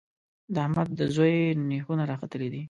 [0.53, 1.35] د احمد د زوی
[1.69, 2.59] نېښونه راختلي دي.